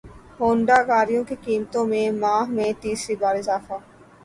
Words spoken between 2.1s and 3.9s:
ماہ میں تیسری بار اضافہ